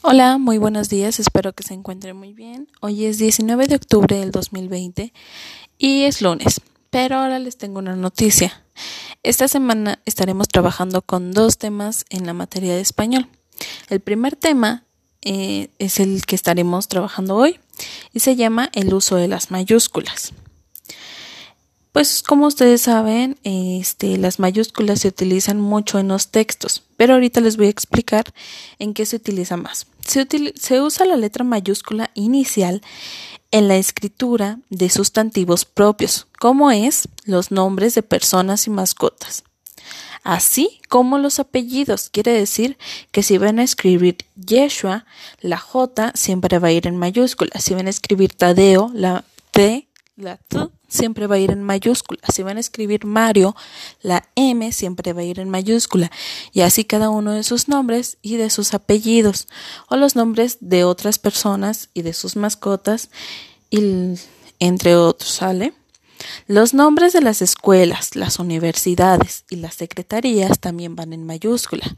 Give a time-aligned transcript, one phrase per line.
[0.00, 2.68] Hola, muy buenos días, espero que se encuentren muy bien.
[2.80, 5.12] Hoy es 19 de octubre del 2020
[5.76, 8.62] y es lunes, pero ahora les tengo una noticia.
[9.24, 13.26] Esta semana estaremos trabajando con dos temas en la materia de español.
[13.88, 14.84] El primer tema
[15.22, 17.58] eh, es el que estaremos trabajando hoy
[18.12, 20.32] y se llama el uso de las mayúsculas.
[21.90, 27.40] Pues como ustedes saben, este, las mayúsculas se utilizan mucho en los textos, pero ahorita
[27.40, 28.24] les voy a explicar
[28.80, 29.86] en qué se utiliza más.
[30.04, 32.82] Se, usa la letra mayúscula inicial
[33.52, 39.44] en la escritura de sustantivos propios, como es los nombres de personas y mascotas.
[40.24, 42.76] Así como los apellidos, quiere decir
[43.12, 45.06] que si van a escribir Yeshua,
[45.40, 47.52] la J siempre va a ir en mayúscula.
[47.60, 49.86] Si van a escribir Tadeo, la T
[50.16, 52.20] la T siempre va a ir en mayúscula.
[52.32, 53.54] Si van a escribir Mario,
[54.02, 56.10] la M siempre va a ir en mayúscula.
[56.52, 59.46] Y así cada uno de sus nombres y de sus apellidos.
[59.88, 63.10] O los nombres de otras personas y de sus mascotas,
[63.70, 64.14] y
[64.58, 65.74] entre otros, ¿sale?
[66.46, 71.96] Los nombres de las escuelas, las universidades y las secretarías también van en mayúscula.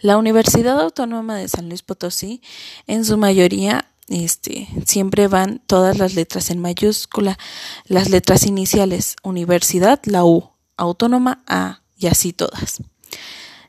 [0.00, 2.42] La Universidad Autónoma de San Luis Potosí,
[2.86, 7.38] en su mayoría, este, siempre van todas las letras en mayúscula,
[7.86, 12.82] las letras iniciales, universidad, la U, autónoma, A, y así todas.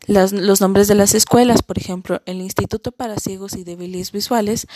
[0.08, 4.67] los nombres de las escuelas, por ejemplo, el Instituto para Ciegos y Débiles Visuales,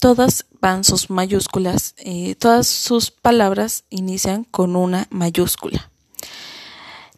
[0.00, 5.91] todas van sus mayúsculas, eh, todas sus palabras inician con una mayúscula.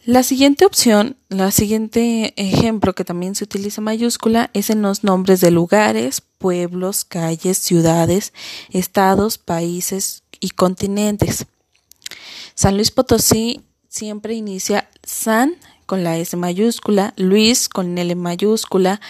[0.06, 5.40] La siguiente opción, la siguiente ejemplo que también se utiliza mayúscula es en los nombres
[5.40, 8.34] de lugares, pueblos, calles, ciudades,
[8.68, 11.46] estados, países y continentes.
[12.54, 19.00] San Luis Potosí siempre inicia San con la S mayúscula, Luis con L mayúscula,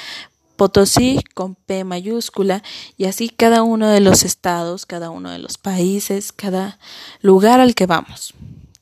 [0.55, 2.63] Potosí con P mayúscula
[2.97, 6.79] y así cada uno de los estados, cada uno de los países, cada
[7.21, 8.33] lugar al que vamos.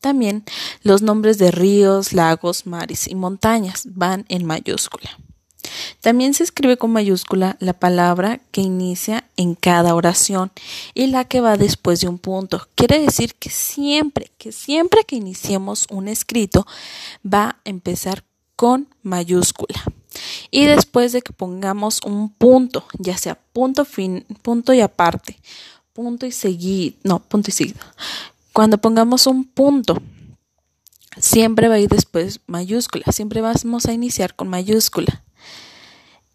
[0.02, 0.44] También
[0.82, 5.16] los nombres de ríos, lagos, mares y montañas van en mayúscula.
[6.00, 10.50] También se escribe con mayúscula la palabra que inicia en cada oración
[10.92, 12.66] y la que va después de un punto.
[12.74, 16.66] Quiere decir que siempre, que siempre que iniciemos un escrito
[17.24, 18.24] va a empezar
[18.56, 19.84] con mayúscula.
[20.50, 25.38] Y después de que pongamos un punto, ya sea punto fin, punto y aparte,
[25.92, 27.80] punto y seguido, no, punto y seguido,
[28.52, 30.02] cuando pongamos un punto,
[31.18, 35.24] siempre va a ir después mayúscula, siempre vamos a iniciar con mayúscula.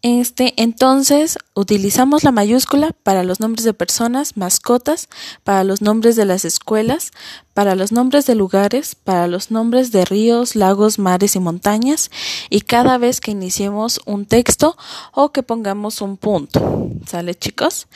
[0.00, 5.08] Este, entonces, utilizamos la mayúscula para los nombres de personas, mascotas,
[5.42, 7.10] para los nombres de las escuelas,
[7.52, 12.12] para los nombres de lugares, para los nombres de ríos, lagos, mares y montañas,
[12.48, 14.76] y cada vez que iniciemos un texto
[15.12, 16.88] o que pongamos un punto.
[17.06, 17.88] ¿Sale, chicos?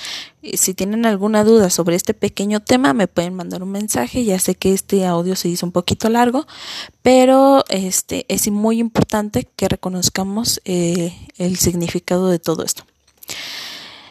[0.55, 4.25] Si tienen alguna duda sobre este pequeño tema, me pueden mandar un mensaje.
[4.25, 6.47] Ya sé que este audio se hizo un poquito largo,
[7.03, 11.59] pero este es muy importante que reconozcamos eh, el
[12.01, 12.85] de todo esto.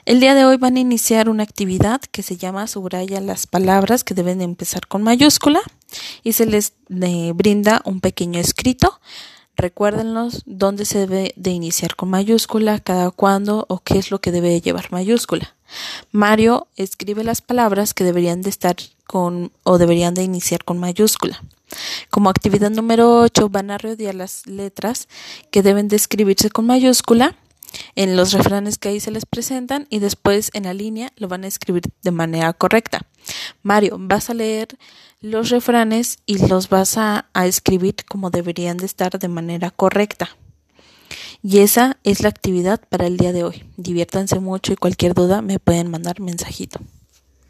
[0.06, 4.04] El día de hoy van a iniciar una actividad que se llama subraya las palabras
[4.04, 5.62] que deben empezar con mayúscula
[6.24, 9.00] y se les eh, brinda un pequeño escrito.
[9.56, 14.32] Recuérdenlos dónde se debe de iniciar con mayúscula, cada cuándo o qué es lo que
[14.32, 15.56] debe llevar mayúscula.
[16.12, 18.76] Mario escribe las palabras que deberían de estar
[19.06, 21.44] con o deberían de iniciar con mayúscula.
[22.10, 25.08] Como actividad número 8 van a rodear las letras
[25.52, 27.36] que deben de escribirse con mayúscula
[27.96, 31.44] en los refranes que ahí se les presentan y después en la línea lo van
[31.44, 33.06] a escribir de manera correcta.
[33.64, 34.78] Mario, vas a leer
[35.22, 40.30] los refranes y los vas a, a escribir como deberían de estar de manera correcta.
[41.44, 43.64] Y esa es la actividad para el día de hoy.
[43.78, 46.80] Diviértanse mucho y cualquier duda me pueden mandar mensajito.